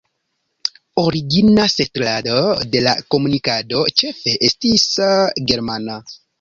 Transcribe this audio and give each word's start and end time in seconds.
Origina 1.01 1.65
setlado 1.73 2.39
de 2.77 2.83
la 2.87 2.95
komunikado 3.17 3.85
ĉefe 4.03 4.37
estis 4.51 4.89
germana. 5.55 6.05